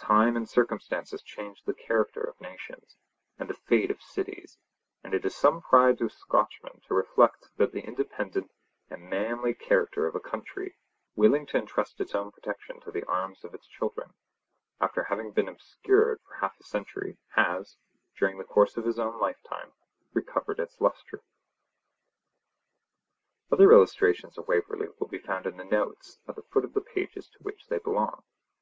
[0.00, 2.96] Time and circumstances change the character of nations
[3.38, 4.56] and the fate of cities;
[5.04, 8.52] and it is some pride to a Scotchman to reflect that the independent
[8.88, 10.76] and manly character of a country,
[11.14, 14.14] willing to entrust its own protection to the arms of its children,
[14.80, 17.76] after having been obscured for half a century, has,
[18.18, 19.72] during the course of his own lifetime,
[20.14, 21.22] recovered its lustre.
[23.52, 26.80] Other illustrations of Waverley will be found in the Notes at the foot of the
[26.80, 28.22] pages to which they belong.